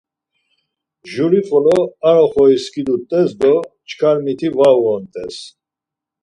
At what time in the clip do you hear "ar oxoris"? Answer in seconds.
2.09-2.63